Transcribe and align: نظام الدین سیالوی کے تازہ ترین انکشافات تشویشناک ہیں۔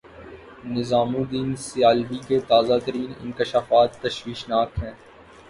نظام 0.67 1.15
الدین 1.15 1.55
سیالوی 1.57 2.19
کے 2.27 2.39
تازہ 2.47 2.79
ترین 2.85 3.13
انکشافات 3.21 4.01
تشویشناک 4.01 4.69
ہیں۔ 4.83 4.93